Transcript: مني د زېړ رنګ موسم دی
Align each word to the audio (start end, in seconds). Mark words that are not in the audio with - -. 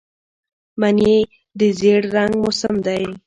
مني 0.79 1.13
د 1.59 1.61
زېړ 1.79 2.01
رنګ 2.15 2.33
موسم 2.41 2.75
دی 2.85 3.03